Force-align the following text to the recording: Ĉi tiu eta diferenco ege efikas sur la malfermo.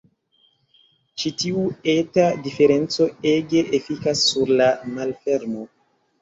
Ĉi 1.23 1.31
tiu 1.43 1.65
eta 1.93 2.25
diferenco 2.47 3.07
ege 3.33 3.63
efikas 3.81 4.25
sur 4.31 4.55
la 4.63 4.71
malfermo. 4.97 5.69